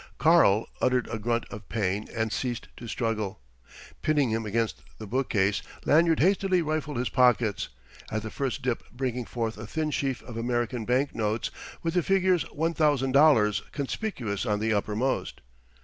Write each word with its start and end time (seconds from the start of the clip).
"Karl" 0.17 0.67
uttered 0.81 1.07
a 1.11 1.19
grunt 1.19 1.45
of 1.51 1.69
pain 1.69 2.07
and 2.15 2.33
ceased 2.33 2.69
to 2.75 2.87
struggle. 2.87 3.39
Pinning 4.01 4.31
him 4.31 4.47
against 4.47 4.81
the 4.97 5.05
bookcase, 5.05 5.61
Lanyard 5.85 6.19
hastily 6.21 6.59
rifled 6.63 6.97
his 6.97 7.09
pockets, 7.09 7.69
at 8.09 8.23
the 8.23 8.31
first 8.31 8.63
dip 8.63 8.81
bringing 8.89 9.25
forth 9.25 9.59
a 9.59 9.67
thin 9.67 9.91
sheaf 9.91 10.23
of 10.23 10.37
American 10.37 10.85
bank 10.85 11.13
notes 11.13 11.51
with 11.83 11.93
the 11.93 12.01
figures 12.01 12.45
$1000 12.45 13.61
conspicuous 13.71 14.43
on 14.43 14.59
the 14.59 14.73
uppermost. 14.73 15.39